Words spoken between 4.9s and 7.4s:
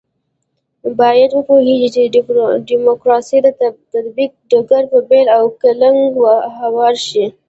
په بېل او کلنګ هوار شي.